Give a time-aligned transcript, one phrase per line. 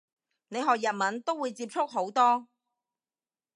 [0.47, 2.47] 你學日文都會接觸好多